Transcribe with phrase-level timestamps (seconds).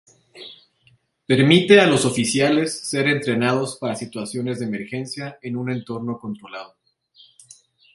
[1.27, 6.75] Permite a los oficiales ser entrenados para situaciones de emergencia en un entorno controlado.